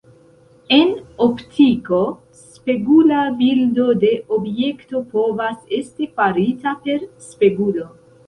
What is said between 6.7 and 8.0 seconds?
per spegulo.